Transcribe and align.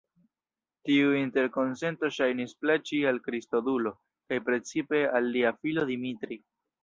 Tiu 0.89 1.11
interkonsento 1.17 2.09
ŝajnis 2.15 2.55
plaĉi 2.63 3.01
al 3.11 3.21
Kristodulo, 3.27 3.93
kaj 4.31 4.41
precipe 4.47 5.03
al 5.19 5.29
lia 5.37 5.55
filo 5.61 5.85
Dimitri. 5.93 6.39